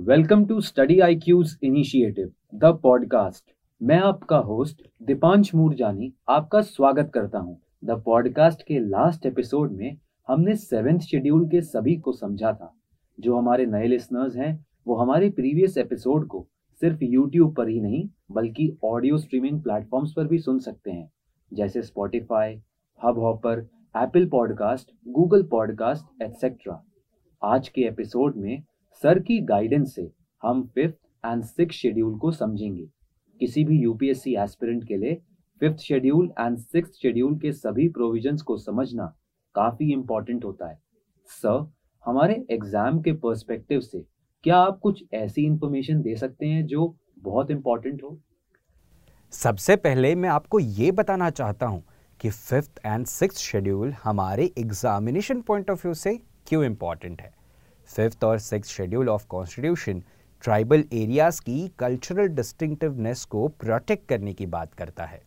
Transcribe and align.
Welcome 0.00 0.44
to 0.44 0.60
Study 0.60 0.98
I 1.00 1.16
Q's 1.16 1.58
initiative, 1.62 2.30
the 2.54 2.64
podcast. 2.82 3.44
मैं 3.82 3.98
आपका 3.98 4.36
host 4.36 4.82
Deepansh 5.02 5.54
Moorjani 5.54 6.12
आपका 6.28 6.60
स्वागत 6.60 7.10
करता 7.14 7.38
हूँ। 7.38 7.60
द 7.84 7.90
पॉडकास्ट 7.90 8.62
के 8.62 8.78
लास्ट 8.78 9.26
एपिसोड 9.26 9.72
में 9.72 9.96
हमने 10.28 10.54
सेवेंथ 10.54 11.00
शेड्यूल 11.00 11.46
के 11.48 11.60
सभी 11.62 11.96
को 11.96 12.12
समझा 12.12 12.52
था। 12.52 12.72
जो 13.20 13.36
हमारे 13.36 13.66
नए 13.66 13.86
लिसनर्स 13.86 14.36
हैं, 14.36 14.66
वो 14.86 14.96
हमारे 14.96 15.30
प्रीवियस 15.30 15.78
एपिसोड 15.78 16.26
को 16.26 16.46
सिर्फ़ 16.82 17.04
यूट्यूब 17.04 17.54
पर 17.54 17.68
ही 17.68 17.80
नहीं, 17.80 18.08
बल्कि 18.32 18.76
ऑडियो 18.84 19.18
स्ट्रीमिंग 19.18 19.62
प्लेटफॉर्म्स 19.62 20.12
पर 20.12 20.26
भी 20.26 20.38
सुन 20.38 20.58
सकते 20.58 20.90
हैं। 20.90 21.10
जैसे 21.54 21.82
Spotify 21.82 22.54
Hubhopper 23.18 23.68
Apple 23.96 24.28
podcast 24.28 24.90
Google 25.08 25.42
podcast 25.42 26.22
etcetera 26.22 26.84
आज 27.42 27.68
के 27.68 27.80
एपिसोड 27.80 28.36
में 28.36 28.62
सर 29.02 29.18
की 29.18 29.38
गाइडेंस 29.40 29.94
से 29.94 30.10
हम 30.42 30.62
फिफ्थ 30.74 31.26
एंड 31.26 31.42
सिक्स 31.44 31.76
शेड्यूल 31.76 32.16
को 32.18 32.30
समझेंगे। 32.32 32.84
किसी 33.40 33.64
भी 33.64 33.78
यूपीएससी 33.78 34.34
एस्पिरेंट 34.36 34.84
के 34.88 34.96
लिए 34.96 35.14
fifth 35.60 35.78
schedule 35.78 36.28
and 36.40 36.58
six 36.58 36.98
schedule 37.02 37.38
के 37.38 37.52
सभी 37.52 37.88
प्रोविजंस 37.88 38.42
को 38.42 38.56
समझना 38.58 39.06
काफ़ी 39.54 39.92
इंपॉर्टेंट 39.92 40.44
होता 40.44 40.68
है। 40.68 40.78
सर 41.30 41.66
हमारे 42.04 42.44
एग्ज़ाम 42.50 43.00
के 43.00 43.12
पर्सपेक्टिव 43.14 43.80
से 43.80 44.04
क्या 44.44 44.56
आप 44.58 44.78
कुछ 44.82 45.02
ऐसी 45.14 45.46
इंफॉर्मेशन 45.46 46.02
दे 46.02 46.16
सकते 46.16 46.46
हैं 46.46 46.66
जो 46.66 46.94
बहुत 47.18 47.50
इंपॉर्टेंट 47.50 48.02
हो? 48.02 48.18
सबसे 49.32 49.76
पहले 49.78 50.14
मैं 50.14 50.28
आपको 50.28 50.58
ये 50.58 50.92
बताना 50.92 51.30
चाहता 51.32 51.66
हूँ 51.66 51.82
कि 52.20 52.30
फिफ्थ 52.30 52.86
एंड 52.86 53.06
सिक्स 53.08 53.38
शेड्यूल 53.40 53.94
हमारे 54.04 54.52
एग्जामिनेशन 54.58 55.40
पॉइंट 55.42 55.70
ऑफ़ 55.70 55.86
व्यू 55.86 55.94
से 55.96 56.18
क्यों 56.48 56.64
इंपॉर्टेंट 56.64 57.20
है। 57.20 57.38
फिफ्थ 57.90 58.24
और 58.24 58.38
six 58.38 58.68
schedule 58.68 59.08
of 59.08 59.26
constitution 59.26 60.02
tribal 60.44 60.84
areas 60.92 61.40
की 61.40 61.66
कल्चरल 61.78 62.28
डिस्टिंक्टिवनेस 62.28 63.24
को 63.24 63.46
प्रोटेक्ट 63.48 64.08
करने 64.08 64.32
की 64.32 64.46
बात 64.46 64.74
करता 64.74 65.04
है। 65.04 65.20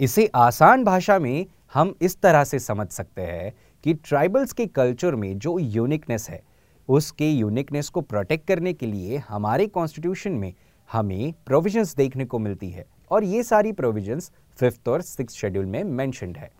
इसे 0.00 0.28
आसान 0.34 0.84
भाषा 0.84 1.18
में 1.18 1.46
हम 1.74 1.94
इस 2.02 2.20
तरह 2.20 2.44
से 2.44 2.58
समझ 2.58 2.88
सकते 2.88 3.22
हैं 3.22 3.52
कि 3.84 3.94
ट्राइबल्स 3.94 4.52
के 4.52 4.66
कल्चर 4.66 5.14
में 5.14 5.38
जो 5.38 5.58
यूनिकनेस 5.58 6.28
है, 6.30 6.42
उसके 6.88 7.30
यूनिकनेस 7.30 7.88
को 7.88 8.00
प्रोटेक्ट 8.00 8.46
करने 8.48 8.72
के 8.72 8.86
लिए 8.86 9.16
हमारे 9.28 9.66
कॉन्स्टिट्यूशन 9.66 10.32
में 10.32 10.52
हमें 10.90 11.32
प्रोविजंस 11.46 11.94
देखने 11.96 12.24
को 12.24 12.38
मिलती 12.38 12.70
है 12.70 12.86
और 13.10 13.24
ये 13.24 13.42
सारी 13.42 13.72
प्रोविजंस 13.72 14.30
फिफ्थ 14.58 14.88
और 14.88 15.02
सिक्स 15.02 15.34
शेड्यूल 15.34 15.66
में 15.66 15.82
मैंशनड 15.84 16.36
है। 16.36 16.50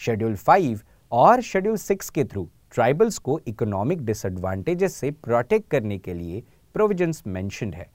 शेड्यूल 0.00 0.36
फाइव 0.36 0.80
और 1.12 1.40
शेड्यूल 1.40 1.76
सिक्स 1.76 2.10
के 2.10 2.24
थ्रू 2.24 2.48
ट्राइबल्स 2.72 3.18
को 3.18 3.38
इकोनॉमिक 3.48 4.04
डिसएडवांटेजेस 4.04 4.94
से 4.94 5.10
प्रोटेक्ट 5.10 5.68
करने 5.70 5.98
के 5.98 6.14
लिए 6.14 6.42
प्रोविजंस 6.74 7.22
मेंशनड 7.26 7.74
है। 7.74 7.86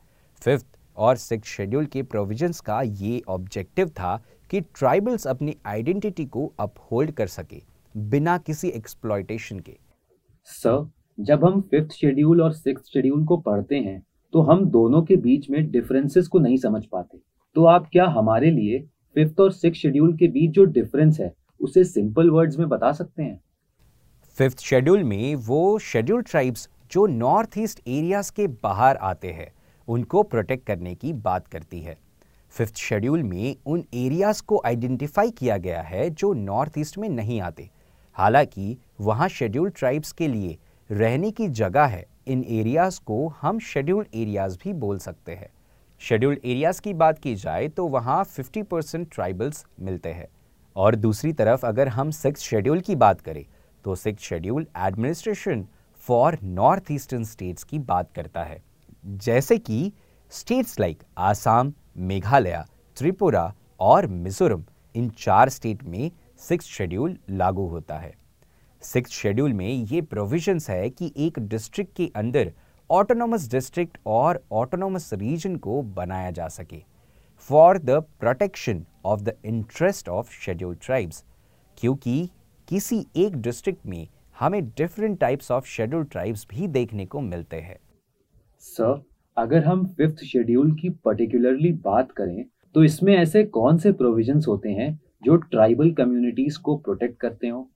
फिफ्थ 0.42 0.66
और 0.98 1.16
सिक्स 1.18 1.50
शेड्यूल 1.50 1.86
के 1.86 2.04
प्रोविजंस 2.04 2.60
का 2.62 2.82
ये 2.82 3.22
ऑब्जेक्टिव 3.28 3.90
था 3.90 4.16
कि 4.50 4.62
ट्राइबल्स 4.62 5.28
अपनी 5.28 5.56
आइडेंटिटी 5.66 6.26
को 6.26 6.52
अपहोल्ड 6.60 7.12
कर 7.12 7.28
सके 7.28 7.62
बिना 7.96 8.38
किसी 8.38 8.68
एक्सप्लॉयटेशन 8.70 9.60
के। 9.60 9.78
सर 10.48 10.90
जब 11.18 11.46
हम 11.46 11.62
फिफ्थ 11.62 11.92
शेड्यूल 11.92 12.42
और 12.42 12.54
सिक्स 12.54 12.92
शेड्यूल 12.94 13.26
को 13.26 13.38
पढ़ते 13.40 13.76
हैं 13.76 14.02
तो 14.34 14.42
हम 14.42 14.66
दोनों 14.68 15.02
के 15.04 15.16
बीच 15.18 15.50
में 15.50 15.70
डिफरेंसेस 15.72 16.28
को 16.28 16.40
नहीं 16.40 16.58
समझ 16.58 16.84
पाते। 16.86 17.18
तो 17.56 17.66
आप 17.66 17.88
क्या 17.92 18.06
हमारे 18.10 18.52
लिए 18.52 18.80
फिफ्थ 19.16 19.40
और 19.40 19.52
सिक्स 19.52 19.80
शेड्यूल 19.80 20.16
के 20.18 20.28
बीच 20.28 20.52
जो 20.52 20.64
डिफरेंस 20.68 21.20
है, 21.20 21.34
उसे 21.62 21.84
सिंपल 21.84 22.30
वर्ड्स 22.30 22.58
में 22.60 22.68
बता 22.70 22.92
सकते 22.92 23.24
हैं? 23.24 23.40
फिफ्थ 24.38 24.60
शेड्यूल 24.60 25.04
में 25.04 25.36
वो 25.36 25.80
शेड्यूल 25.80 26.22
ट्राइब्स 26.22 26.70
जो 26.92 27.06
नॉर्थ 27.06 27.58
ईस्ट 27.58 27.80
एरियाज़ 27.88 28.32
के 28.32 28.48
बाहर 28.48 28.96
आते 28.96 29.32
हैं, 29.32 29.54
उनको 29.88 30.24
प्रोटेक्ट 30.24 30.66
करने 30.68 30.96
की 30.96 31.14
बात 31.14 31.48
करती 31.48 31.82
है। 31.82 31.98
फिफ्थ 32.50 32.76
शेड्यूल 32.76 33.24
में 33.24 33.56
उन 33.66 33.84
एरियाज़ 33.94 34.44
को 34.44 34.62
आइडेंटिफाई 34.66 35.32
किया 35.32 35.58
गया 35.58 35.82
है 35.82 36.10
जो 36.10 36.34
नॉर्थ 36.34 36.78
ईस्ट 36.78 36.98
में 36.98 37.10
नहीं 37.10 37.42
आते। 37.42 37.70
हालाँकि 38.14 38.78
वहाँ 39.02 39.30
शेड्यूल 39.30 39.70
ट्राइब्स 39.70 40.12
के 40.12 40.28
लिए 40.28 40.58
रहने 40.92 41.32
की 41.32 41.48
जगह 41.48 41.84
है, 41.84 42.06
इन 42.28 42.44
एरियाज़ 42.44 43.00
को 43.06 43.28
हम 43.42 43.60
शेड्यूल्ड 43.60 44.08
एरियाज़ 44.16 44.58
भी 44.64 44.74
बोल 44.74 44.98
सकते 44.98 45.32
हैं। 45.32 45.50
शेड्यूल्ड 46.00 46.40
एरियाज़ 46.46 46.82
की 46.82 46.94
बात 46.94 47.20
की 47.20 47.36
जाए 47.36 47.68
तो 47.68 47.88
वहाँ 47.88 48.24
50 48.26 48.64
परसेंट 48.64 49.08
ट्राइबल्स 49.12 49.66
मिलते 49.80 50.10
हैं। 50.10 50.28
और 50.76 50.96
दूसरी 50.96 51.34
तरफ़ 51.34 51.66
अगर 51.66 51.88
हम 51.88 52.12
सिक्स 52.12 52.42
शेड्यूल 52.42 52.80
की 52.80 52.96
बात 52.96 53.22
करें 53.22 53.46
तो 53.84 53.96
six 53.96 54.24
schedule 54.24 54.68
administration 54.78 55.66
for 56.08 56.38
north 56.44 56.92
eastern 56.92 57.24
states 57.24 57.64
की 57.64 57.80
बात 57.80 58.12
करता 58.12 58.44
है। 58.44 58.62
जैसे 59.06 59.58
कि 59.58 59.92
स्टेट्स 60.32 60.80
लाइक 60.80 61.04
आसाम, 61.18 61.74
मेघालय, 61.98 62.64
त्रिपुरा 62.98 63.54
और 63.80 64.08
मिजोरम, 64.08 64.64
इन 64.96 65.10
चार 65.10 65.50
स्टेट 65.50 65.84
में 65.84 66.12
सिक्स 66.40 66.66
शेड्यूल 66.66 67.18
लागू 67.30 67.68
होता 67.68 67.98
है। 67.98 68.14
सिक्स 68.84 69.12
शेड्यूल 69.12 69.54
में 69.54 69.68
ये 69.68 70.02
प्रोविजंस 70.02 70.70
है 70.70 70.90
कि 70.90 71.12
एक 71.18 71.40
डिस्ट्रिक्ट 71.40 71.96
के 71.96 72.10
अंदर 72.16 72.52
ऑटोनोमस 72.90 73.50
डिस्ट्रिक्ट 73.52 73.98
और 74.08 74.44
ऑटोनोमस 74.52 75.10
रीजन 75.14 75.56
को 75.56 75.82
बनाया 75.82 76.32
जा 76.32 76.48
सके। 76.48 76.82
For 77.50 77.78
the 77.78 78.04
protection 78.20 78.86
of 79.06 79.22
the 79.22 79.34
interest 79.46 80.10
of 80.10 80.32
schedule 80.36 80.76
tribes 80.82 81.24
क्योंकि 81.78 82.30
किसी 82.68 83.06
एक 83.18 83.36
डिस्ट्रिक्ट 83.38 83.86
में 83.86 84.08
हमें 84.36 84.64
different 84.68 85.20
types 85.20 85.52
of 85.52 85.66
schedule 85.68 86.04
tribes 86.04 86.46
भी 86.50 86.68
देखने 86.68 87.06
को 87.06 87.22
मिलते 87.22 87.58
हैं। 87.58 87.78
सर 88.64 89.04
अगर 89.38 89.66
हम 89.66 89.86
फिफ्थ 89.88 90.24
शेड्यूल 90.24 90.72
की 90.72 90.90
पर्टिकुलरली 91.06 91.72
बात 91.84 92.12
करें 92.12 92.44
तो 92.76 92.84
इसमें 92.84 93.16
ऐसे 93.16 93.44
कौन 93.44 93.78
से 93.78 93.92
प्रोविजंस 93.92 94.46
होते 94.48 94.70
हैं 94.70 95.00
जो 95.24 95.36
ट्राइबल 95.36 95.92
कम्युनिटीज 95.92 96.58
को 96.58 96.76
प्रोटेक्ट 96.78 97.20
करते 97.20 97.48
हो? 97.48 97.68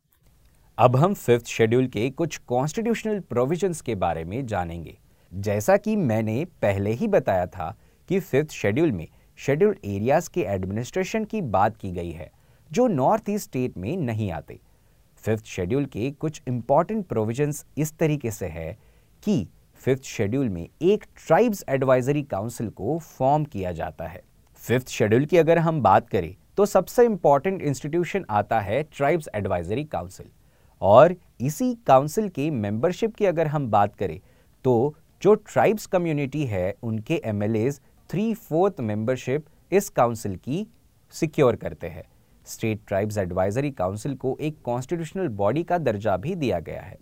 अब 0.78 0.96
हम 0.96 1.14
फिफ्थ 1.14 1.46
शेड्यूल 1.48 1.88
के 1.88 2.10
कुछ 2.12 2.38
कॉन्स्टिट्यूशनल 2.48 3.20
प्रोविजंस 3.20 3.82
के 3.82 3.96
बारे 3.96 4.24
में 4.24 4.46
जानेंगे। 4.46 4.98
जैसा 5.32 5.78
कि 5.78 5.96
मैंने 5.96 6.44
पहले 6.62 6.92
ही 6.92 7.08
बताया 7.08 7.46
था 7.48 7.76
कि 8.10 8.20
फिफ्थ 8.20 8.52
शेड्यूल 8.52 8.92
में 8.92 9.08
शेड्यूल 9.40 9.76
एरियाज़ 9.86 10.30
के 10.34 10.42
एडमिनिस्ट्रेशन 10.46 11.26
की 11.26 11.42
बात 11.42 11.78
की 11.78 11.92
गई 11.92 12.12
है 12.12 12.30
जो 12.72 12.88
नॉर्थ 12.88 13.30
ईस्ट 13.30 13.50
स्टेट 13.50 13.78
में 13.78 13.96
नहीं 13.98 14.32
आते। 14.32 14.60
फिफ्थ 15.24 15.46
शेड्यूल 15.46 15.86
के 15.86 16.10
कुछ 16.12 16.42
इंपॉर्टेंट 16.48 17.06
प्रोविजंस 17.06 17.66
इस 17.78 17.98
तरीके 18.00 18.32
से 18.32 18.46
है 18.48 18.72
कि 19.24 19.48
फिफ्थ 19.82 20.04
शेड्यूल 20.04 20.50
में 20.50 20.68
एक 20.82 21.04
ट्राइब्स 21.18 21.64
एडवाइजरी 21.70 22.24
काउंसिल 22.24 22.70
को 22.70 22.98
फॉर्म 23.00 23.44
किया 23.46 23.72
जाता 23.72 24.08
है। 24.08 24.22
फिफ्थ 24.64 24.90
शेड्यूल 24.90 25.26
की 25.26 25.38
अगर 25.38 25.58
हम 25.58 25.82
बात 25.82 26.10
करें 26.10 26.36
तो 26.58 26.66
सबसे 26.66 27.06
इंपॉर्टेंट 27.06 27.62
इंस्टीट्यूशन 27.62 28.26
आता 28.30 28.60
है 28.60 28.82
ट्राइब्स 28.84 29.30
एडवाइजरी 29.36 29.84
काउंसिल 29.86 30.30
और 30.82 31.16
इसी 31.42 31.74
काउंसिल 31.88 32.30
के 32.30 32.50
मेंबरशिप 32.52 33.16
की 33.16 33.26
अगर 33.26 33.48
हम 33.48 33.70
बात 33.72 33.96
करें 33.96 34.20
तो 34.66 34.96
जो 35.22 35.34
ट्राइब्स 35.36 35.86
कम्युनिटी 35.86 36.46
है, 36.46 36.76
उनके 36.84 37.22
M 37.26 37.44
L 37.44 37.56
As 37.56 37.80
three 38.10 38.34
fourth 38.34 38.80
membership 38.82 39.46
इस 39.72 39.90
काउंसिल 39.90 40.36
की 40.38 40.66
सिक्योर 41.14 41.56
करते 41.56 41.88
हैं। 41.88 42.04
स्टेट 42.48 42.82
ट्राइब्स 42.88 43.18
एडवाइजरी 43.18 43.72
काउंसिल 43.72 44.16
को 44.16 44.38
एक 44.42 44.62
कॉन्स्टिट्यूशनल 44.66 45.28
बॉडी 45.28 45.64
का 45.64 45.78
दर्जा 45.78 46.18
भी 46.18 46.36
दिया 46.36 46.60
गया 46.60 46.82
है। 46.82 46.98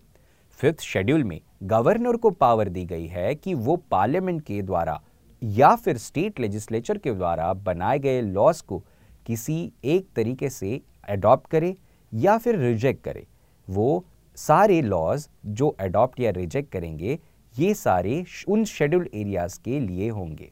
फिफ्थ 0.60 0.82
शेड्यूल 0.82 1.24
में 1.24 1.40
गवर्नर 1.64 2.16
को 2.16 2.30
पावर 2.30 2.70
दी 2.70 2.86
गई 2.86 3.08
है 3.08 3.34
कि 3.36 3.54
वो 3.54 3.76
पार्लियामेंट 3.92 4.42
के 4.42 4.62
द्वारा 4.62 5.02
या 5.42 5.76
फिर 5.76 5.98
स्टेट 5.98 6.40
लेजिस्लेचर 6.40 6.98
के 6.98 7.12
द्वारा 7.12 7.52
बनाए 7.54 8.00
गए 8.00 8.22
लॉस 8.22 8.62
को 8.62 8.84
किसी 9.26 9.72
एक 9.84 10.08
तरीके 10.16 10.50
से 10.50 10.80
अडॉप्ट 11.10 11.50
करे 11.50 11.76
या 12.14 12.38
फिर 12.38 12.60
रिजेक्ट 12.60 13.04
करे। 13.04 13.26
वो 13.68 14.06
सारे 14.38 14.82
लॉज 14.82 15.28
जो 15.46 15.68
अडॉप्ट 15.70 16.20
या 16.20 16.32
रिजेक्ट 16.32 16.72
करेंगे, 16.72 17.20
ये 17.56 17.74
सारे 17.74 18.24
उन 18.48 18.64
शेड्यूल 18.66 19.10
एरियाज़ 19.14 19.60
के 19.66 19.80
लिए 19.80 20.10
होंगे। 20.10 20.52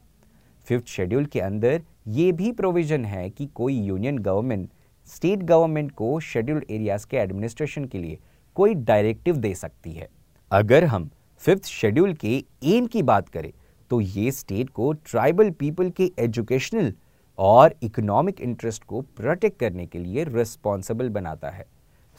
फिफ्थ 0.66 0.86
शेड्यूल 0.86 1.26
के 1.26 1.40
अंदर 1.40 1.82
ये 2.08 2.30
भी 2.32 2.52
प्रोविज़न 2.52 3.04
है 3.04 3.28
कि 3.30 3.46
कोई 3.46 3.74
यूनियन 3.76 4.18
गवर्नमेंट 4.18 4.68
स्टेट 5.08 5.42
गवर्नमेंट 5.42 5.90
को 5.92 6.18
शेड्यूल्ड 6.20 6.64
एरियाज़ 6.70 7.06
के 7.06 7.16
एडमिनिस्ट्रेशन 7.16 7.84
के 7.84 7.98
लिए 7.98 8.18
कोई 8.56 8.74
डायरेक्टिव 8.74 9.36
दे 9.36 9.54
सकती 9.54 9.92
है। 9.92 10.08
अगर 10.50 10.84
हम 10.84 11.10
फिफ्थ 11.42 11.64
शेड्यूल 11.64 12.12
के 12.14 12.36
एम 12.64 12.86
की 12.86 13.02
बात 13.02 13.28
करें 13.28 13.52
तो 13.90 14.00
ये 14.00 14.30
स्टेट 14.30 14.70
को 14.70 14.92
ट्राइबल 14.92 15.50
पीपल 15.50 15.90
के 15.90 16.10
एजुकेशनल 16.18 16.92
और 17.38 17.74
इकोनॉमिक 17.82 18.40
इंटरेस्ट 18.40 18.84
को 18.84 19.00
प्रोटेक्ट 19.16 19.58
करने 19.58 19.86
के 19.86 19.98
लिए 19.98 20.24
रिस्पॉन्सिबल 20.24 21.08
बनाता 21.08 21.50
है। 21.50 21.66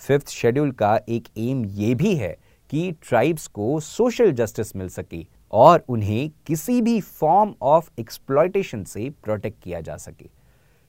फिफ्थ 0.01 0.29
शेड्यूल 0.29 0.71
का 0.71 0.99
एक 1.09 1.27
एम 1.37 1.65
ये 1.65 1.93
भी 1.95 2.15
है 2.15 2.35
कि 2.69 2.91
ट्राइब्स 3.01 3.47
को 3.47 3.79
सोशल 3.79 4.31
जस्टिस 4.31 4.75
मिल 4.75 4.89
सके 4.89 5.25
और 5.53 5.83
उन्हें 5.89 6.29
किसी 6.47 6.81
भी 6.81 6.99
फॉर्म 7.01 7.53
ऑफ़ 7.61 7.89
एक्सप्लॉयटेशन 7.99 8.83
से 8.83 9.09
प्रोटेक्ट 9.23 9.63
किया 9.63 9.81
जा 9.81 9.97
सके। 9.97 10.29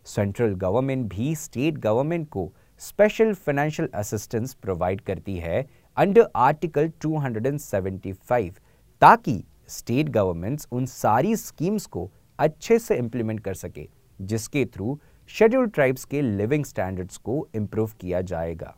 सेंट्रल 0.07 0.55
गवर्नमेंट 0.55 1.07
भी 1.11 1.35
स्टेट 1.35 1.79
गवर्नमेंट 1.79 2.29
को 2.29 2.53
स्पेशल 2.81 3.33
फाइनेंशियल 3.35 3.89
असिस्टेंस 3.95 4.55
प्रोवाइड 4.55 5.01
करती 5.01 5.37
है 5.37 5.67
अंडर 5.97 6.29
आर्टिकल 6.37 6.91
275 7.05 8.61
ताकि 9.03 9.43
स्टेट 9.69 10.09
गवर्नमेंट्स 10.09 10.69
उन 10.73 10.87
सारी 10.87 11.37
स्कीम्स 11.37 11.87
को 11.87 12.11
अच्छे 12.39 12.79
से 12.79 12.97
इंप्लीमेंट 12.97 13.41
कर 13.41 13.55
सके, 13.55 13.89
जिसके 14.19 14.65
थ्रू 14.65 14.99
शेड्यूल्ड 15.31 15.73
ट्राइब्स 15.73 16.05
के 16.05 16.21
लिविंग 16.23 16.65
स्टैंडर्ड्स 16.65 17.17
को 17.19 17.47
इम्प्रूव 17.55 17.91
किया 18.01 18.21
जाएगा। 18.23 18.75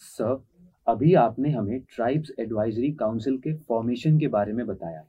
सर 0.00 0.42
अभी 0.86 1.14
आपने 1.14 1.50
हमें 1.50 1.80
ट्राइब्स 1.94 2.30
एडवाइजरी 2.40 2.92
काउंसिल 2.92 3.38
के 3.38 3.54
फॉर्मेशन 3.68 4.18
के 4.18 4.28
बारे 4.28 4.52
में 4.52 4.66
बताया। 4.66 5.02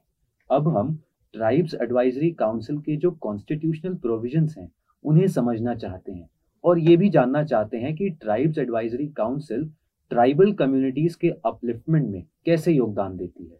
अब 0.50 0.68
हम 0.76 0.94
ट्राइब्स 1.34 1.74
एडवाइजरी 1.82 2.30
काउंसिल 2.30 2.78
के 2.78 2.96
जो 2.96 3.10
कॉन्स्टिट्यूशनल 3.20 3.94
प्रोविजंस 3.94 4.54
हैं 4.58 4.68
उन्हें 5.04 5.26
समझना 5.28 5.74
चाहते 5.74 6.12
हैं। 6.12 6.28
और 6.64 6.78
ये 6.78 6.96
भी 6.96 7.08
जानना 7.10 7.42
चाहते 7.44 7.76
हैं 7.76 7.94
कि 7.96 8.08
tribes 8.10 8.58
advisory 8.58 9.06
council 9.08 9.70
tribal 10.10 10.52
communities 10.52 11.14
के 11.14 11.28
अपलिफ्टमेंट 11.46 12.08
में 12.10 12.22
कैसे 12.46 12.72
योगदान 12.72 13.16
देती 13.16 13.44
है? 13.44 13.58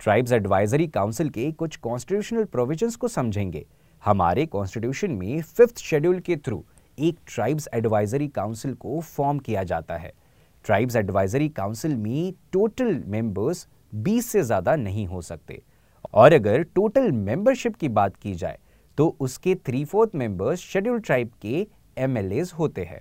ट्राइब्स 0.00 0.32
एडवाइजरी 0.32 0.86
काउंसिल 0.88 1.28
के 1.30 1.50
कुछ 1.52 1.76
कॉन्स्टिट्यूशनल 1.76 2.44
प्रोविजंस 2.44 2.96
को 2.96 3.08
समझेंगे। 3.08 3.64
हमारे 4.02 4.46
कॉन्स्टिट्यूशन 4.46 5.10
में 5.10 5.42
फिफ्थ 5.42 5.78
शेड्यूल 5.78 6.18
के 6.20 6.36
थ्रू 6.36 6.64
एक 6.98 7.18
ट्राइब्स 7.26 7.68
एडवाइजरी 7.74 8.28
काउंसिल 8.28 8.74
को 8.74 9.00
फॉर्म 9.00 9.38
किया 9.38 9.62
जाता 9.62 9.96
है। 9.96 10.12
ट्राइब्स 10.64 10.96
एडवाइजरी 10.96 11.48
काउंसिल 11.50 11.96
में 11.96 12.32
टोटल 12.52 13.02
मेंबर्स 13.06 13.66
20 14.02 14.26
से 14.26 14.42
ज़्यादा 14.42 14.76
नहीं 14.76 15.06
हो 15.06 15.20
सकते। 15.20 15.62
और 16.14 16.32
अगर 16.32 16.62
टोटल 16.74 17.10
मेंबरशिप 17.12 17.76
की 17.76 17.88
बात 17.90 18.16
की 18.16 18.34
जाए 18.34 18.58
तो 18.98 19.06
उसके 19.20 19.54
three 19.56 19.84
fourth 19.84 20.14
members 20.14 20.60
schedule 20.62 21.00
tribe 21.00 21.30
के 21.42 21.66
एम 21.98 22.18
होते 22.58 22.84
हैं। 22.84 23.00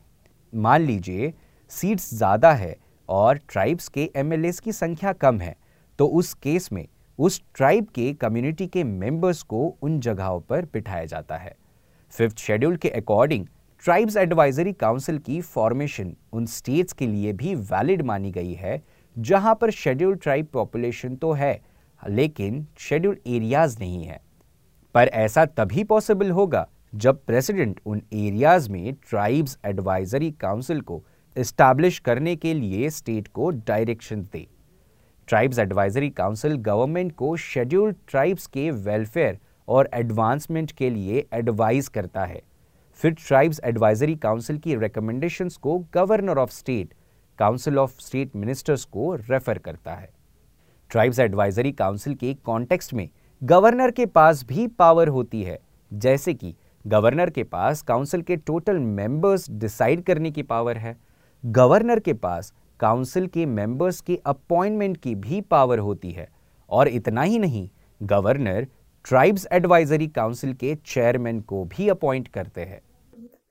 मान 0.53 0.81
लीजिए 0.81 1.33
सीट्स 1.71 2.13
ज़्यादा 2.13 2.51
है 2.53 2.75
और 3.09 3.38
ट्राइब्स 3.49 3.88
के 3.88 4.09
एम 4.15 4.31
की 4.63 4.71
संख्या 4.73 5.13
कम 5.15 5.39
है 5.39 5.55
तो 5.99 6.07
उस 6.09 6.33
केस 6.33 6.71
में 6.73 6.88
उस 7.19 7.41
ट्राइब 7.55 7.88
के 7.95 8.11
कम्युनिटी 8.13 8.67
के 8.67 8.83
मेंबर्स 8.83 9.41
को 9.43 9.65
उन 9.81 9.99
जगहों 9.99 10.39
पर 10.39 10.65
बिठाया 10.65 11.05
जाता 11.05 11.38
है। 11.38 11.55
फिफ्थ 12.13 12.37
शेड्यूल 12.39 12.75
के 12.75 12.89
अकॉर्डिंग 12.89 13.45
ट्राइब्स 13.83 14.17
एडवाइजरी 14.17 14.73
काउंसिल 14.73 15.17
की 15.19 15.39
फॉर्मेशन 15.44 16.15
उन 16.33 16.45
स्टेट्स 16.45 16.94
के 16.94 17.07
लिए 17.07 17.33
भी 17.33 17.53
वैलिड 17.55 18.01
मानी 18.01 18.31
गई 18.31 18.53
है, 18.53 18.81
जहाँ 19.15 19.55
पर 19.61 19.71
शेड्यूल 19.71 20.15
ट्राइब 20.15 20.47
पॉपुलेशन 20.53 21.15
तो 21.15 21.31
है, 21.33 21.61
लेकिन 22.01 22.65
शेड्यूल 22.79 23.17
एरियाज़ 23.27 23.77
नहीं 23.79 24.03
है। 24.03 24.19
पर 24.95 25.07
ऐसा 25.07 25.45
तभी 25.47 25.83
पॉसिबल 25.83 26.31
होगा 26.31 26.67
जब 26.93 27.23
प्रेसिडेंट 27.25 27.79
उन 27.85 28.01
एरियाज़ 28.13 28.69
में 28.69 28.93
ट्राइब्स 29.09 29.57
एडवाइजरी 29.65 30.31
काउंसिल 30.31 30.81
को 30.81 31.03
इस्टेब्लिश 31.35 31.99
करने 31.99 32.35
के 32.35 32.53
लिए 32.53 32.89
स्टेट 32.89 33.27
को 33.27 33.49
डायरेक्शन 33.67 34.21
दे। 34.33 34.45
ट्राइब्स 35.27 35.59
एडवाइजरी 35.59 36.09
काउंसिल 36.09 36.55
गवर्नमेंट 36.57 37.11
को 37.15 37.35
शेड्यूल्ड 37.38 37.95
ट्राइब्स 38.07 38.47
के 38.47 38.69
वेलफेयर 38.71 39.38
और 39.67 39.89
एडवांसमेंट 39.93 40.71
के 40.71 40.89
लिए 40.89 41.25
एडवाइज 41.33 41.87
करता 41.87 42.25
है। 42.25 42.41
फिर 42.99 43.11
ट्राइब्स 43.19 43.61
एडवाइजरी 43.63 44.15
काउंसिल 44.15 44.57
की 44.57 44.75
रिकमेंडेशंस 44.75 45.55
को 45.57 45.77
governor 45.94 46.37
of 46.37 46.51
state 46.51 46.94
council 47.39 47.77
of 47.79 47.99
state 47.99 48.35
ministers 48.35 48.83
को 48.85 49.13
रेफर 49.15 49.57
करता 49.57 49.94
है। 49.94 50.09
ट्राइब्स 50.91 51.19
एडवाइजरी 51.19 51.71
काउंसिल 51.71 52.15
के 52.15 52.33
कॉन्टेक्स्ट 52.33 52.94
में 52.94 53.09
गवर्नर 53.43 53.91
के 53.91 54.05
पास 54.05 54.45
भी 54.45 54.67
पावर 54.67 55.07
होती 55.07 55.43
है। 55.43 55.59
जैसे 55.93 56.33
कि 56.33 56.55
गवर्नर 56.88 57.29
के 57.29 57.43
पास 57.43 57.81
काउंसिल 57.81 58.21
के 58.21 58.35
टोटल 58.35 58.79
मेंबर्स 58.79 59.49
डिसाइड 59.51 60.03
करने 60.03 60.31
की 60.31 60.43
पावर 60.43 60.77
है। 60.77 60.97
गवर्नर 61.45 61.99
के 61.99 62.13
पास 62.13 62.53
काउंसिल 62.79 63.27
के 63.27 63.45
मेंबर्स 63.45 64.01
के 64.01 64.19
अपॉइंटमेंट 64.25 64.97
की 64.97 65.15
भी 65.15 65.41
पावर 65.41 65.79
होती 65.79 66.11
है। 66.11 66.29
और 66.69 66.88
इतना 66.88 67.21
ही 67.21 67.39
नहीं 67.39 67.69
गवर्नर 68.03 68.67
ट्राइब्स 69.05 69.47
एडवाइजरी 69.51 70.07
काउंसिल 70.07 70.53
के 70.53 70.75
चेयरमैन 70.75 71.41
को 71.41 71.63
भी 71.65 71.89
अपॉइंट 71.89 72.27
करते 72.27 72.61
हैं। 72.61 72.81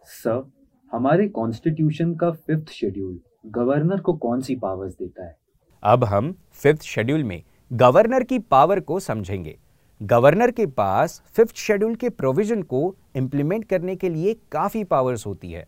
सर 0.03 0.51
हमारे 0.93 1.29
कॉन्स्टिट्यूशन 1.29 2.15
का 2.15 2.31
फिफ्थ 2.31 2.71
शेड्यूल 2.71 3.21
गवर्नर 3.47 4.01
को 4.01 4.13
कौन 4.13 4.41
सी 4.41 4.57
पावर्स 4.57 4.93
देता 4.93 5.27
है? 5.27 5.37
अब 5.83 6.05
हम 6.05 6.35
फिफ्थ 6.53 6.83
शेड्यूल 6.83 7.25
में 7.25 7.43
गवर्नर 7.73 8.23
की 8.23 8.39
पावर 8.39 8.81
को 8.81 9.01
समझेंगे। 9.01 9.59
गवर्नर 10.01 10.51
के 10.51 10.65
पास 10.67 11.23
फिफ्थ 11.35 11.57
शेड्यूल 11.57 11.95
के 11.95 12.09
प्रोविज़न 12.09 12.63
को 12.63 12.95
इंप्लीमेंट 13.17 13.65
करने 13.65 13.95
के 13.97 14.09
लिए 14.09 14.35
काफ़ी 14.53 14.83
पावर्स 14.85 15.27
होती 15.27 15.51
है। 15.53 15.67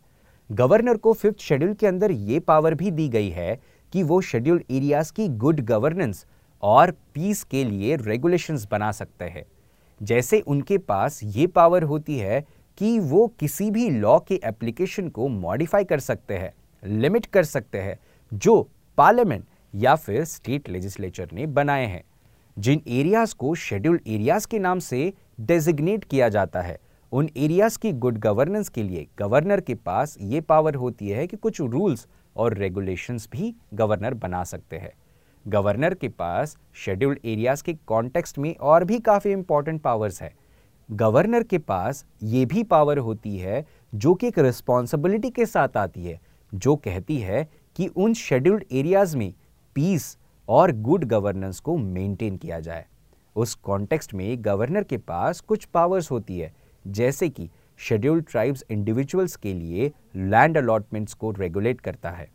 गवर्नर 0.51 0.97
को 0.97 1.13
फिफ्थ 1.13 1.41
शेड्यूल 1.41 1.73
के 1.75 1.87
अंदर 1.87 2.11
यह 2.11 2.41
पावर 2.41 2.75
भी 2.75 2.91
दी 2.91 3.09
गई 3.09 3.29
है 3.29 3.59
कि 3.93 4.03
वो 4.03 4.21
शेड्यूल 4.21 4.63
एरियाज़ 4.71 5.13
की 5.13 5.27
गुड 5.29 5.61
गवर्नेंस 5.61 6.25
और 6.63 6.91
पीस 7.15 7.43
के 7.45 7.65
लिए 7.65 7.97
रेगुलेशंस 7.97 8.67
बना 8.71 8.91
सकते 8.93 9.25
हैं। 9.25 9.45
जैसे 10.01 10.41
उनके 10.41 10.79
पास 10.79 11.21
ये 11.25 11.47
पावर 11.47 11.83
होती 11.83 12.17
है 12.19 12.41
कि 12.79 12.99
वो 12.99 13.27
किसी 13.41 13.71
भी 13.71 13.89
लॉ 13.91 14.19
के 14.19 14.41
एप्लीकेशन 14.45 15.09
को 15.09 15.29
मॉडिफाई 15.29 15.85
कर 15.85 16.01
सकते 16.01 16.35
हैं 16.35 16.53
लिमिट 16.83 17.27
कर 17.27 17.45
सकते 17.45 17.79
हैं, 17.79 17.99
जो 18.33 18.69
पार्लियामेंट 18.99 19.45
या 19.75 19.95
फिर 19.97 20.25
स्टेट 20.25 20.69
लेजिस्लेचर 20.69 21.29
ने 21.33 21.47
बनाए 21.49 21.87
हैं। 21.87 22.03
जिन 22.57 22.81
एरियाज़ 22.89 23.35
को 23.35 23.55
शेड्यूल्ड 23.55 24.01
एरियाज़ 24.07 24.47
के 24.47 24.59
नाम 24.59 24.79
से 24.79 25.13
डेजिग्नेट 25.41 26.05
किया 26.05 26.29
जाता 26.29 26.61
है, 26.61 26.79
उन 27.13 27.29
एरियाज़ 27.37 27.79
की 27.79 27.93
गुड 27.93 28.19
गवर्नेंस 28.19 28.69
के 28.69 28.83
लिए 28.83 29.07
गवर्नर 29.19 29.61
के 29.61 29.75
पास 29.75 30.17
ये 30.21 30.41
पावर 30.41 30.75
होती 30.75 31.09
है 31.09 31.27
कि 31.27 31.37
कुछ 31.37 31.61
रूल्स 31.61 32.07
और 32.37 32.55
रेगुलेशंस 32.55 33.29
भी 33.33 33.55
गवर्नर 33.75 34.15
बना 34.15 34.45
सकते 34.45 34.77
हैं। 34.77 34.93
गवर्नर 35.47 35.95
के 35.95 36.09
पास 36.09 36.57
शेड्यूल्ड 36.75 37.19
एरियाज़ 37.25 37.63
के 37.63 37.75
कॉन्टेक्स्ट 37.87 38.39
में 38.39 38.55
और 38.57 38.85
भी 38.85 38.99
काफ़ी 38.99 39.33
इंपॉर्टेंट 39.33 39.81
पावर्स 39.81 40.23
है। 40.23 40.33
गवर्नर 40.89 41.43
के 41.43 41.59
पास 41.59 42.05
ये 42.23 42.45
भी 42.47 42.63
पावर 42.63 42.99
होती 42.99 43.37
है, 43.39 43.65
जो 43.95 44.15
कि 44.15 44.27
एक 44.27 44.39
रिस्पॉन्सिबिलिटी 44.39 45.31
के 45.31 45.47
साथ 45.47 45.77
आती 45.77 46.05
है, 46.05 46.21
जो 46.55 46.77
कहती 46.77 47.19
है 47.19 47.49
कि 47.77 47.87
उन 47.87 48.15
शेड्यूल्ड 48.15 48.65
एरियाज़ 48.73 49.17
में 49.17 49.33
पीस 49.75 50.17
और 50.53 50.73
गुड 50.73 51.05
गवर्नेंस 51.05 51.61
को 51.61 51.77
मेंटेन 51.77 52.37
किया 52.37 52.59
जाए। 52.61 52.85
उस 53.37 53.55
कॉन्टेक्स्ट 53.55 54.13
में 54.15 54.45
गवर्नर 54.45 54.85
के 54.85 54.97
पास 54.99 55.41
कुछ 55.41 55.65
पावर्स 55.65 56.11
होती 56.11 56.39
है, 56.39 56.53
जैसे 56.85 57.29
कि 57.29 57.49
शेड्यूल्ड 57.79 58.25
ट्राइब्स 58.31 58.65
इंडिविजुअल्स 58.71 59.37
के 59.37 59.53
लिए 59.55 59.91
लैंड 60.17 60.59
अलॉटमेंट्स 60.59 61.15
को 61.15 61.31
रेगुलेट 61.31 61.81
करता 61.81 62.11
है। 62.11 62.29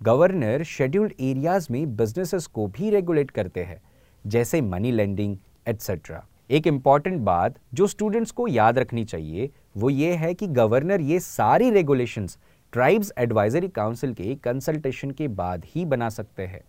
गवर्नर 0.00 0.62
शेड्यूल्ड 0.62 1.12
एरियाज़ 1.20 1.68
में 1.70 1.94
बिजनेसेस 1.96 2.46
को 2.46 2.66
भी 2.66 2.90
रेगुलेट 2.90 3.30
करते 3.30 3.64
हैं, 3.64 3.80
जैसे 4.24 4.60
मनी 4.60 4.92
लेंडिंग 4.92 5.36
एट्सेट्रा 5.66 6.24
एक 6.50 6.66
इंपॉर्टेंट 6.66 7.20
बात 7.20 7.58
जो 7.74 7.86
स्टूडेंट्स 7.86 8.30
को 8.30 8.48
याद 8.48 8.78
रखनी 8.78 9.04
चाहिए, 9.04 9.50
वो 9.76 9.90
ये 9.90 10.12
है 10.14 10.34
कि 10.34 10.46
गवर्नर 10.48 11.00
ये 11.00 11.20
सारी 11.20 11.70
रेगुलेशंस 11.70 12.38
ट्राइब्स 12.72 13.12
एडवाइजरी 13.18 13.68
काउंसिल 13.68 14.14
के 14.14 14.34
कंसल्टेशन 14.34 15.10
के 15.10 15.28
बाद 15.30 15.64
ही 15.66 15.84
बना 15.84 16.08
सकते 16.08 16.46
हैं। 16.46 16.62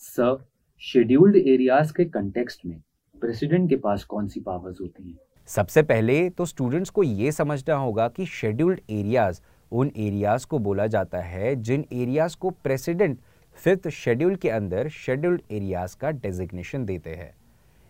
सर 0.00 0.36
शेड्यूल्ड 0.82 1.36
एरियाज़ 1.36 1.92
के 1.92 2.04
कंटेक्स्ट 2.04 2.60
में 2.66 2.76
प्रेसिडेंट 3.22 3.68
के 3.70 3.76
पास 3.76 4.04
कौन 4.04 4.28
सी 4.28 4.40
पावर्स 4.40 4.80
होती 4.80 5.08
हैं? 5.08 5.18
सबसे 5.48 5.82
पहले 5.82 6.28
तो 6.30 6.44
स्टूडेंट्स 6.46 6.90
को 6.90 7.02
ये 7.02 7.32
समझना 7.32 7.74
होगा 7.74 8.06
कि 8.08 8.26
शेड्यूल्ड 8.26 8.80
एरियाज़ 8.90 9.40
उन 9.72 9.90
एरियाज़ 9.96 10.46
को 10.46 10.58
बोला 10.58 10.86
जाता 10.86 11.20
है 11.22 11.54
जिन 11.56 11.84
एरियाज़ 11.92 12.36
को 12.36 12.50
प्रेसिडेंट 12.50 13.18
फिफ्थ 13.56 13.88
शेड्यूल 13.90 14.36
के 14.36 14.50
अंदर 14.50 14.88
शेड्यूल्ड 14.88 15.42
एरियाज़ 15.50 15.96
का 15.96 16.10
डेजिग्नेशन 16.12 16.84
देते 16.84 17.10
हैं। 17.10 17.32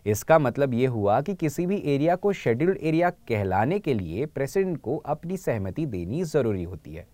इसका 0.07 0.39
मतलब 0.39 0.75
ये 0.75 0.87
हुआ 0.89 1.21
कि 1.21 1.35
किसी 1.37 1.67
भी 1.67 1.83
एरिया 1.87 2.17
को 2.17 2.33
शेड्यूल्ड 2.35 2.79
एरिया 2.83 3.11
कहलाने 3.11 3.79
के 3.79 3.95
लिए 3.95 4.27
प्रेसिडेंट 4.29 4.81
को 4.81 4.97
अपनी 4.97 5.37
सहमति 5.37 5.87
देनी 5.87 6.25
ज़रूरी 6.27 6.63
होती 6.65 6.95
है। 6.95 7.07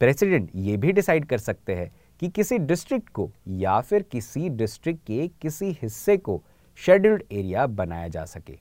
प्रेसिडेंट 0.00 0.50
ये 0.56 0.76
भी 0.76 0.92
डिसाइड 0.92 1.24
कर 1.24 1.38
सकते 1.40 1.74
हैं 1.74 1.92
कि 2.20 2.28
किसी 2.28 2.58
डिस्ट्रिक्ट 2.58 3.08
को 3.08 3.30
या 3.48 3.80
फिर 3.80 4.02
किसी 4.02 4.48
डिस्ट्रिक्ट 4.48 5.00
के 5.06 5.26
किसी 5.42 5.70
हिस्से 5.82 6.16
को 6.16 6.42
शेड्यूल्ड 6.78 7.22
एरिया 7.32 7.66
बनाया 7.66 8.08
जा 8.08 8.24
सके। 8.24 8.52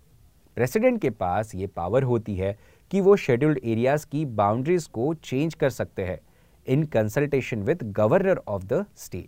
प्रेसिडेंट 0.58 1.01
के 1.01 1.10
पास 1.10 1.54
ये 1.56 1.68
पावर 1.68 2.04
होती 2.04 2.36
है 2.36 2.58
कि 2.92 3.01
वो 3.01 3.16
शेड्यूल्ड 3.16 3.60
एरियाज़ 3.63 4.06
की 4.06 4.25
बाउंड्रीज 4.25 4.86
को 4.88 5.13
चेंज 5.13 5.54
कर 5.54 5.70
सकते 5.70 6.06
हैं 6.06 6.20
in 6.68 6.84
consultation 6.86 7.63
with 7.63 7.84
governor 7.98 8.42
of 8.48 8.66
the 8.66 8.86
state 8.98 9.28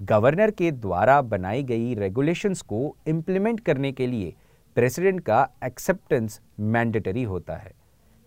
governor 0.00 0.50
के 0.50 0.70
द्वारा 0.70 1.20
बनाई 1.24 1.62
गई 1.62 1.94
रेगुलेशंस 1.94 2.62
को 2.62 2.96
इम्प्लीमेंट 3.08 3.60
करने 3.60 3.92
के 3.92 4.06
लिए 4.06 4.32
प्रेसिडेंट 4.76 5.20
का 5.20 5.48
एक्सेप्टेंस 5.64 6.40
मैंडेटरी 6.60 7.22
होता 7.22 7.56
है। 7.56 7.72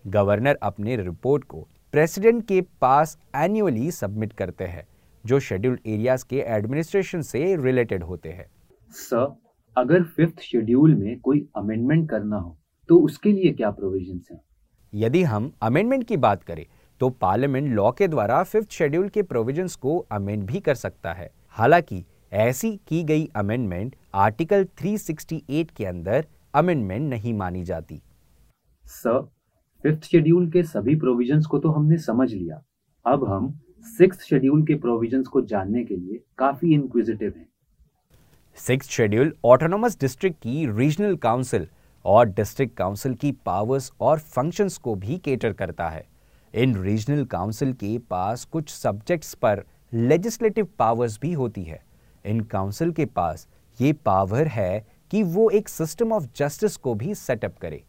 गवर्नर 0.04 0.58
अपने 0.62 0.96
रिपोर्ट 0.96 1.44
को 1.44 1.66
प्रेसिडेंट 1.92 2.46
के 2.48 2.60
पास 2.80 3.18
एनुअली 3.36 3.90
सबमिट 3.90 4.32
करते 4.32 4.64
हैं। 4.64 4.86
जो 5.24 5.38
शेड्यूल्ड 5.40 5.80
एरियाज़ 5.86 6.24
के 6.30 6.38
एडमिनिस्ट्रेशन 6.48 7.20
से 7.22 7.56
रिलेटेड 7.56 8.02
होते 8.02 8.28
हैं। 8.28 8.46
सर 8.90 9.34
अगर 9.76 10.02
फिफ्थ 10.06 10.40
शेड्यूल 10.40 10.94
में 10.94 11.18
कोई 11.20 11.46
अमेंडमेंट 11.56 12.08
करना 12.10 12.36
हो 12.36 12.56
तो 12.88 12.98
उसके 13.00 13.32
लिए 13.32 13.52
क्या 13.52 13.70
प्रोविजंस 13.70 14.28
हैं? 14.32 14.40
यदि 14.92 15.22
हम 15.22 15.52
अमेंडमेंट 15.62 16.04
की 16.04 16.16
बात 16.18 16.42
करें 16.42 16.64
तो 17.00 17.08
पार्लियामेंट 17.10 17.68
लॉ 17.74 17.90
के 17.90 18.08
द्वारा 18.08 18.42
फिफ्थ 18.42 18.70
शेड्यूल 18.70 19.08
के 19.08 19.22
प्रोविजंस 19.22 19.76
को 19.76 19.98
अमेंड 20.12 20.42
भी 20.44 20.60
कर 20.60 20.74
सकता 20.74 21.12
है। 21.12 21.30
हालाँकि 21.48 22.04
ऐसी 22.32 22.70
की 22.88 23.02
गई 23.04 23.26
अमेंडमेंट 23.36 23.94
आर्टिकल 24.14 24.64
368 24.82 25.70
के 25.70 25.84
अंदर 25.84 26.26
अमेंडमेंट 26.54 27.08
नहीं 27.10 27.34
मानी 27.34 27.62
जाती। 27.64 28.00
सर 28.84 29.20
फिफ्थ 29.84 30.04
शेड्यूल 30.04 30.50
के 30.50 30.62
सभी 30.64 30.94
प्रोविजंस 30.96 31.46
को 31.46 31.58
तो 31.58 31.70
हमने 31.70 31.98
समझ 31.98 32.32
लिया। 32.32 32.62
अब 33.04 33.24
हम 33.28 33.48
सिक्स 33.82 34.24
शेड्यूल 34.24 34.62
के 34.62 34.74
प्रोविजंस 34.74 35.26
को 35.26 35.40
जानने 35.40 35.84
के 35.84 35.96
लिए 35.96 36.20
काफ़ी 36.38 36.72
इंक्विजिटिव 36.74 37.32
हैं। 37.36 37.48
सिक्स 38.58 38.88
शेड्यूल 38.88 39.32
ऑटोनोमस 39.44 39.98
डिस्ट्रिक्ट 40.00 40.36
की 40.36 40.66
रीजनल 40.70 41.16
काउंसिल 41.16 41.66
और 42.04 42.28
डिस्ट्रिक्ट 42.28 42.76
काउंसिल 42.76 43.14
की 43.14 43.32
पावर्स 43.46 43.90
और 44.00 44.18
फ़ंक्शंस 44.18 44.76
को 44.78 44.94
भी 44.94 45.18
केटर 45.18 45.52
करता 45.52 45.88
है। 45.88 46.04
इन 46.54 46.74
रीजनल 46.76 47.24
काउंसिल 47.24 47.72
के 47.72 47.96
पास 48.10 48.44
कुछ 48.44 48.70
सब्जेक्ट्स 48.70 49.34
पर 49.34 49.64
लेजिस्लेटिव 49.92 50.68
पावर्स 50.78 51.18
भी 51.22 51.32
होती 51.32 51.62
है। 51.62 51.82
इन 52.24 52.40
काउंसिल 52.40 52.92
के 52.92 53.06
पास 53.06 53.46
ये 53.78 53.92
पावर 53.92 54.48
है 54.48 54.86
कि 55.10 55.22
वो 55.22 55.48
एक 55.50 55.68
सिस्टम 55.68 56.12
ऑफ़ 56.12 56.26
जस्टिस 56.36 56.76
को 56.76 56.94
भी 56.94 57.14
सेटअप 57.14 57.58
करे 57.58 57.82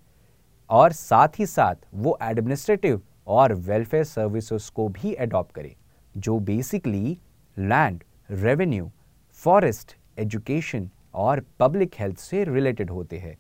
और 0.70 0.92
साथ 0.92 1.40
ही 1.40 1.46
साथ 1.48 1.86
वो 1.94 2.18
एडमिनिस्ट्रेटिव 2.24 3.02
और 3.28 3.54
वेलफेयर 3.54 4.04
सर्विसेज़ 4.04 4.72
को 4.72 4.88
भी 4.90 5.14
अडॉप्ट 5.14 5.56
करे। 5.56 5.76
जो 6.18 6.40
basically 6.40 7.18
land 7.58 8.04
revenue 8.32 8.92
forest 9.40 9.96
education 10.20 10.90
और 11.14 11.44
पब्लिक 11.60 11.96
हेल्थ 12.00 12.18
से 12.18 12.44
रिलेटेड 12.44 12.90
होते 12.90 13.18
हैं। 13.18 13.36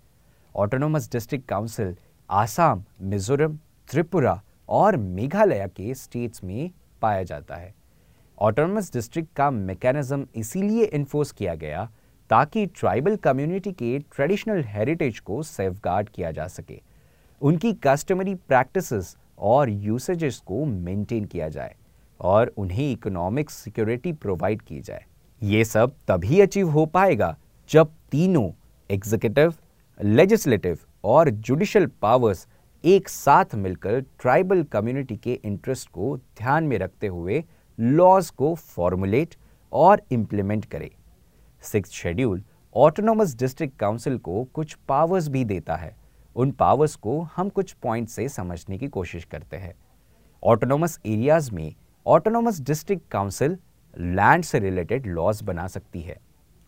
Autonomous 0.55 1.09
district 1.11 1.47
council 1.47 1.95
Assam 2.29 2.83
Mizoram 3.01 3.57
Tripura 3.89 4.41
और 4.69 4.97
मेघालय 4.97 5.67
के 5.67 5.93
स्टेट्स 5.93 6.43
में 6.43 6.71
पाया 7.01 7.23
जाता 7.23 7.55
है। 7.55 7.73
ऑटोनोमस 8.37 8.91
डिस्ट्रिक्ट 8.93 9.33
का 9.35 9.49
मैकेनिज्म 9.51 10.27
इसीलिए 10.35 10.85
इन्फोर्स 10.85 11.31
किया 11.31 11.55
गया 11.55 11.89
ताकि 12.29 12.65
ट्राइबल 12.65 13.15
कम्युनिटी 13.15 13.71
के 13.71 13.97
ट्रेडिशनल 13.99 14.63
हेरिटेज 14.63 15.19
को 15.19 15.41
सेफगार्ड 15.43 16.09
किया 16.09 16.31
जा 16.31 16.47
सके। 16.47 16.79
उनकी 17.41 17.73
कस्टमरी 17.73 18.35
प्रैक्टिसेस 18.35 19.15
और 19.39 19.69
यूसेजेस 19.69 20.37
को 20.37 20.65
मेंटेन 20.65 21.25
किया 21.25 21.49
जाए। 21.49 21.75
और 22.21 22.53
उन्हें 22.57 22.91
इकोनॉमिक 22.91 23.49
सिक्योरिटी 23.49 24.13
प्रोवाइड 24.13 24.61
की 24.61 24.79
जाए। 24.79 25.05
ये 25.41 25.63
सब 25.65 25.95
तभी 26.07 26.39
अचीव 26.41 26.69
हो 26.69 26.85
पाएगा 26.85 27.35
जब 27.69 27.93
तीनों 28.11 28.49
एग्जीक्यूटिव 28.89 29.53
लेजिस्लेटिव 29.99 30.79
और 31.03 31.29
जुडिशल 31.29 31.85
पावर्स 32.01 32.47
एक 32.83 33.09
साथ 33.09 33.55
मिलकर 33.55 33.99
ट्राइबल 34.19 34.63
कम्युनिटी 34.63 35.17
के 35.17 35.33
इंटरेस्ट 35.33 35.89
को 35.89 36.15
ध्यान 36.17 36.63
में 36.63 36.77
रखते 36.77 37.07
हुए 37.07 37.43
लॉज 37.79 38.29
को 38.29 38.53
फॉर्मुलेट 38.55 39.35
और 39.73 40.01
इम्प्लीमेंट 40.11 40.65
करे। 40.65 40.91
Six 41.61 41.91
schedule 41.91 42.43
autonomous 42.75 43.35
district 43.35 43.77
council 43.77 44.17
को 44.17 44.43
कुछ 44.43 44.73
पावर्स 44.87 45.27
भी 45.27 45.43
देता 45.45 45.75
है। 45.75 45.95
उन 46.35 46.51
पावर्स 46.51 46.95
को 46.95 47.19
हम 47.35 47.49
कुछ 47.49 47.71
पॉइंट 47.73 48.09
से 48.09 48.27
समझने 48.29 48.77
की 48.77 48.87
कोशिश 48.87 49.23
करते 49.23 49.57
हैं। 49.57 49.73
ऑटोनोमस 50.43 50.99
एरियाज़ 51.05 51.51
में 51.51 51.73
ऑटोनोमस 52.05 52.59
डिस्ट्रिक्ट 52.61 53.03
काउंसिल 53.11 53.57
लैंड 53.93 54.43
से 54.43 54.59
रिलेटेड 54.59 55.07
लॉज 55.07 55.41
बना 55.41 55.67
सकती 55.67 56.01
है 56.01 56.17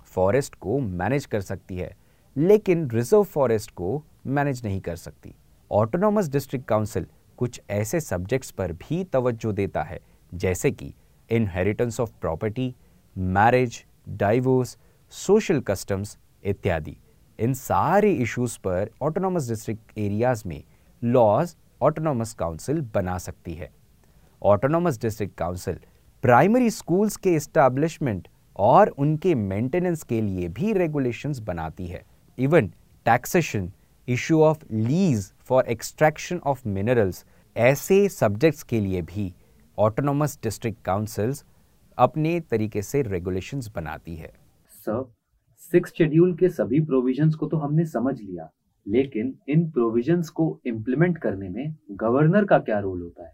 फॉरेस्ट 0.08 0.56
को 0.56 0.80
मैनेज 0.80 1.25
कर 1.25 1.42
सकती 1.42 1.78
है, 1.78 1.96
लेकिन 2.36 2.90
रिज़र्व 2.90 3.24
फॉरेस्ट 3.24 3.72
को 3.72 4.04
मैनेज 4.28 4.63
नहीं 4.66 4.80
कर 4.82 4.96
सकती। 4.96 5.34
ऑटोनॉमस 5.72 6.30
डिस्ट्रिक्ट 6.30 6.68
काउंसिल 6.68 7.08
कुछ 7.38 7.62
ऐसे 7.70 8.00
सब्जेक्ट्स 8.00 8.52
पर 8.52 8.74
भी 8.74 9.04
तवज्जो 9.04 9.52
देता 9.52 9.84
है, 9.84 10.00
जैसे 10.32 10.72
कि 10.72 10.94
inheritance 11.30 12.00
of 12.00 12.12
property 12.22 12.74
marriage 13.16 13.84
divorce 14.10 14.78
social 15.13 15.62
customs 15.62 16.18
इत्यादि। 16.44 16.98
इन 17.40 17.54
सारे 17.54 18.13
इश्यूज़ 18.13 18.60
पर 18.60 18.90
ऑटोनॉमस 19.02 19.50
डिस्ट्रिक्ट 19.50 19.98
एरियाज़ 19.98 20.48
में 20.48 20.62
लॉज 21.02 21.56
ऑटोनॉमस 21.82 22.34
काउंसिल 22.34 22.82
बना 22.96 23.18
सकती 23.20 23.54
है। 23.54 23.72
Autonomous 24.44 25.00
district 25.02 25.36
council 25.38 25.78
primary 26.24 26.70
schools 26.70 27.16
के 27.18 27.34
इस्टेब्लिशमेंट 27.36 28.28
और 28.56 28.90
उनके 28.98 29.36
मेंटेनेंस 29.36 30.04
के 30.04 30.22
लिए 30.22 30.48
भी 30.50 30.74
रेगुलेशंस 30.74 31.40
बनाती 31.40 31.86
है। 31.88 32.02
Even 32.38 32.68
taxation 33.06 33.72
issue 34.08 34.42
of 34.42 34.66
lease 34.72 35.32
for 35.40 35.66
extraction 35.70 36.40
of 36.46 36.68
minerals 36.68 37.24
ऐसे 37.56 38.08
सब्जेक्ट्स 38.10 38.64
के 38.64 38.80
लिए 38.80 39.02
भी 39.02 39.34
ऑटोनोमस 39.78 40.38
डिस्ट्रिक्ट 40.44 40.82
काउंसिल्स 40.86 41.44
अपने 41.98 42.40
तरीके 42.52 42.82
से 42.82 43.02
रेगुलेशंस 43.02 43.72
बनाती 43.76 44.16
है। 44.16 44.32
सर 44.70 45.04
सिक्स 45.72 45.94
शेड्यूल 45.98 46.36
के 46.36 46.50
सभी 46.50 46.80
प्रोविजंस 46.80 47.36
को 47.36 47.48
तो 47.48 47.58
हमने 47.58 47.86
समझ 47.86 48.20
लिया, 48.22 48.50
लेकिन 48.86 49.34
इन 49.50 49.70
प्रोविजंस 49.70 50.30
को 50.30 50.60
इम्प्लीमेंट 50.66 51.18
करने 51.18 51.50
में 51.50 51.76
गवर्नर 51.92 52.46
का 52.46 52.58
क्या 52.60 52.80
रोल 52.80 53.02
होता 53.02 53.28
है? 53.28 53.34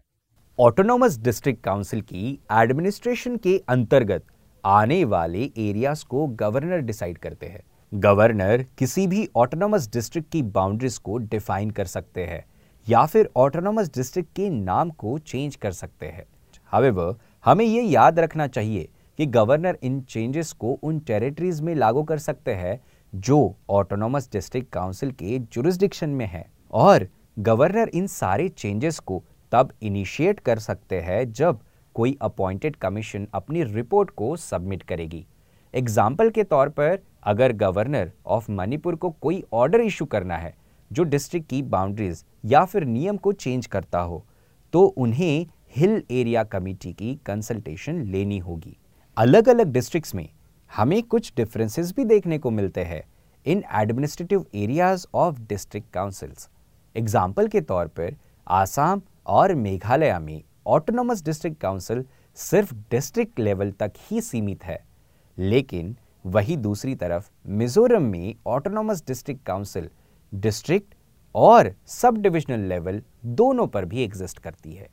ऑटोनोमस 0.60 1.16
डिस्ट्रिक्ट 1.18 1.62
काउंसिल 1.64 2.00
की 2.00 2.30
एडमिनिस्ट्रेशन 2.52 3.36
के 3.36 3.56
अंतर्गत 3.68 4.24
आने 4.64 5.04
वाले 5.04 5.44
एरियाज़ 5.58 6.04
को 6.06 6.26
गवर्नर 6.36 6.80
डिसाइड 6.80 7.18
करते 7.18 7.46
हैं। 7.46 7.62
गवर्नर 7.92 8.64
किसी 8.78 9.06
भी 9.06 9.26
ऑटोनोमस 9.36 9.88
डिस्ट्रिक्ट 9.92 10.30
की 10.32 10.42
बाउंड्रीज 10.50 10.98
को 10.98 11.16
डिफाइन 11.18 11.70
कर 11.70 11.84
सकते 11.84 12.24
हैं, 12.24 12.44
या 12.86 13.06
फिर 13.06 13.30
ऑटोनोमस 13.36 13.90
डिस्ट्रिक्ट 13.94 14.34
के 14.36 14.50
नाम 14.50 14.90
को 14.90 15.16
चेंज 15.20 15.56
कर 15.56 15.72
सकते 15.72 16.06
हैं। 16.06 16.26
हावेवर 16.72 17.16
हमें 17.44 17.64
ये 17.64 17.82
याद 17.84 18.18
रखना 18.18 18.46
चाहिए 18.48 18.88
कि 19.18 19.26
गवर्नर 19.28 19.78
इन 19.82 20.00
चेंजेस 20.02 20.52
को 20.52 20.78
उन 20.82 20.98
टेरिटरीज 21.00 21.60
में 21.60 21.74
लागू 21.76 22.02
कर 22.02 22.18
सकते 22.18 22.54
हैं 22.54 22.80
जो 23.12 23.42
ऑटोनोमस 23.70 24.28
डिस्ट्रिक्ट 24.32 24.72
काउंसिल 24.72 25.12
के 25.12 25.38
जुरिस्डिक्शन 25.38 26.10
में 26.10 26.26
है। 26.26 26.46
और 26.72 27.08
गवर्नर 27.38 27.88
इन 27.88 28.06
सारे 28.10 28.48
चेंजेस 28.50 28.98
को 29.00 29.22
तब 29.52 29.72
इनिशिएट 29.82 30.40
कर 30.40 30.58
सकते 30.58 31.00
हैं 31.00 31.32
जब 31.32 31.60
कोई 31.96 32.16
अपॉइंटेड 32.22 32.76
कमीशन 32.76 33.26
अपनी 33.34 33.62
रिपोर्ट 33.64 34.10
को 34.12 34.34
सबमिट 34.38 34.82
करेगी। 34.82 35.24
एग्ज़ाम्पल 35.74 36.30
के 36.30 36.42
तौर 36.44 36.68
पर, 36.68 36.98
अगर 37.22 37.52
गवर्नर 37.54 38.10
ऑफ़ 38.26 38.50
मणिपुर 38.52 38.94
को 38.94 39.10
कोई 39.12 39.42
ऑर्डर 39.52 39.80
इशू 39.80 40.04
करना 40.06 40.36
है, 40.36 40.54
जो 40.90 41.02
डिस्ट्रिक्ट 41.04 41.48
की 41.50 41.62
बाउंड्रीज 41.64 42.24
या 42.44 42.64
फिर 42.64 42.84
नियम 42.86 43.16
को 43.16 43.32
चेंज 43.34 43.66
करता 43.66 44.00
हो 44.00 44.24
तो 44.72 44.82
उन्हें 44.82 45.46
हिल 45.76 46.02
एरिया 46.10 46.42
कमेटी 46.44 46.92
की 46.92 47.14
कंसल्टेशन 47.26 48.00
लेनी 48.02 48.38
होगी। 48.38 48.76
अलग 49.16 49.48
अलग 49.48 49.72
डिस्ट्रिक्ट्स 49.72 50.14
में 50.14 50.28
हमें 50.70 51.02
कुछ 51.04 51.32
डिफरेंसेस 51.36 51.92
भी 51.96 52.04
देखने 52.04 52.38
को 52.38 52.50
मिलते 52.50 52.84
हैं 52.84 53.02
in 53.46 53.62
administrative 53.74 54.44
areas 54.54 55.06
of 55.14 55.40
district 55.42 55.92
councils 55.92 56.48
example 56.94 57.48
के 57.48 57.60
तौर 57.62 57.86
पर, 57.88 58.14
आसाम 58.46 59.02
और 59.26 59.54
मेघालय 59.54 60.18
में 60.18 60.42
ऑटोनोमस 60.66 61.24
डिस्ट्रिक्ट 61.24 61.60
काउंसिल 61.60 62.04
सिर्फ़ 62.34 62.74
डिस्ट्रिक्ट 62.90 63.40
लेवल 63.40 63.70
तक 63.72 63.92
ही 63.98 64.20
सीमित 64.20 64.64
है। 64.64 64.78
लेकिन 65.38 65.96
वही 66.26 66.56
दूसरी 66.56 66.94
तरफ़ 66.94 67.30
मिजोरम 67.46 68.02
में 68.02 68.34
ऑटोनॉमस 68.46 69.02
डिस्ट्रिक्ट 69.06 69.44
काउंसिल 69.46 69.88
डिस्ट्रिक्ट 70.34 70.94
और 71.34 71.74
सब 71.86 72.16
डिविजनल 72.16 72.60
लेवल 72.60 73.02
दोनों 73.24 73.66
पर 73.66 73.84
भी 73.84 74.02
एग्जिस्ट 74.02 74.38
करती 74.38 74.72
है। 74.72 74.88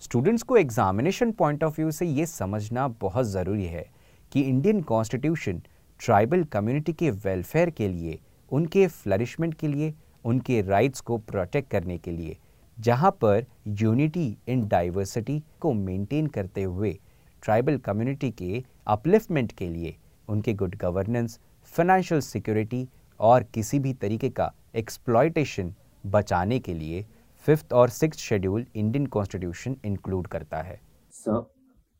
स्टूडेंट्स 0.00 0.42
को 0.42 0.56
एग्जामिनेशन 0.56 1.32
पॉइंट 1.32 1.64
ऑफ़ 1.64 1.74
व्यू 1.76 1.90
से 1.90 2.06
यह 2.06 2.24
समझना 2.24 2.88
बहुत 2.88 3.26
ज़रूरी 3.26 3.66
है 3.66 3.86
कि 4.32 4.40
इंडियन 4.40 4.80
कॉन्स्टिट्यूशन 4.82 5.62
ट्राइबल 6.00 6.44
कम्युनिटी 6.44 6.92
के 6.92 7.10
वेलफेयर 7.10 7.70
के 7.70 7.88
लिए, 7.88 8.18
उनके 8.50 8.86
फ्लरिशमेंट 8.86 9.54
के 9.54 9.68
लिए, 9.68 9.94
उनके 10.24 10.62
राइट्स 10.62 11.00
को 11.00 11.18
प्रोटेक्ट 11.18 11.70
करने 11.70 11.98
के 11.98 12.10
लिए 12.10 12.36
जहाँ 12.78 13.10
पर 13.10 13.44
यूनिटी 13.80 14.36
इन 14.48 14.66
डाइवर्सिटी 14.68 15.42
को 15.60 15.72
मेंटेन 15.72 16.26
करते 16.26 16.62
हुए 16.62 16.98
ट्राइबल 17.42 17.76
कम्युनिटी 17.78 18.30
के 18.30 18.62
अपलिफ्टमेंट 18.86 19.52
के 19.52 19.68
लिए 19.68 19.96
उनके 20.28 20.54
गुड 20.54 20.76
गवर्नेंस 20.76 21.38
फाइनेंशियल 21.76 22.20
सिक्योरिटी 22.20 22.88
और 23.20 23.42
किसी 23.42 23.78
भी 23.78 23.92
तरीके 23.94 24.30
का 24.30 24.52
एक्सप्लॉयटेशन 24.74 25.74
बचाने 26.06 26.58
के 26.58 26.74
लिए 26.74 27.04
फिफ्थ 27.46 27.72
और 27.72 27.88
six 27.88 28.18
schedule 28.18 28.66
Indian 28.74 29.06
constitution 29.06 29.76
include 29.84 30.26
करता 30.26 30.62
है। 30.62 30.80
Sir 31.10 31.42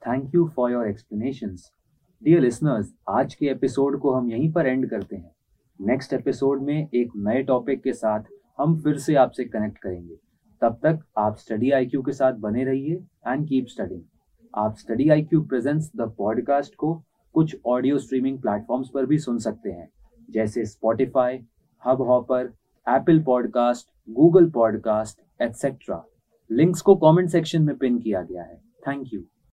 thank 0.03 0.35
you 0.35 0.49
for 0.57 0.73
your 0.73 0.89
explanations 0.89 1.71
dear 2.23 2.41
listeners 2.41 2.93
आज 3.11 3.35
के 3.35 3.47
एपिसोड 3.47 4.01
को 4.01 4.15
हम 4.15 4.31
यहीं 4.31 4.53
पर 4.53 4.67
एंड 4.67 4.89
करते 4.91 5.17
हैं। 5.17 5.31
नेक्स्ट 5.81 6.13
एपिसोड 6.13 6.63
में 6.63 6.89
एक 6.95 7.13
नए 7.17 7.43
टॉपिक 7.43 7.83
के 7.83 7.93
साथ 7.93 8.25
हम 8.59 8.79
फिर 8.81 8.99
से 8.99 9.15
आपसे 9.15 9.45
कनेक्ट 9.45 9.79
करेंगे। 9.79 10.17
तब 10.65 10.79
तक 10.83 11.01
आप 11.19 11.37
स्टडी 11.37 11.71
आईक्यू 11.71 12.03
के 12.03 12.13
साथ 12.13 12.33
बने 12.33 12.65
रहिए 12.65 12.95
एंड 13.29 13.49
कीप 13.49 13.67
स्टडिंग 13.67 14.01
आप 14.55 14.77
study 14.77 15.09
IQ 15.09 15.43
presents 15.43 15.91
the 15.97 16.01
podcast 16.19 16.75
को 16.75 17.03
कुछ 17.35 17.57
ऑडियो 17.67 17.99
स्ट्रीमिंग 17.99 18.39
प्लेटफॉर्म्स 18.39 18.89
पर 18.89 19.07
भी 19.07 19.19
सुन 19.19 19.39
सकते 19.39 19.71
हैं, 19.71 19.89
जैसे 20.31 20.65
Spotify 20.65 21.39
Hubhopper 22.03 22.53
Apple 22.89 23.23
podcast 23.23 23.89
Google 24.11 24.51
podcast 24.51 25.43
etcetera 25.43 26.05
links 26.53 26.81
को 26.81 26.97
कमेंट 26.97 27.29
सेक्शन 27.29 27.63
में 27.63 27.77
पिन 27.79 27.99
किया 27.99 28.23
गया 28.23 28.43
है. 28.43 28.57
Thank 28.89 29.15
you 29.15 29.23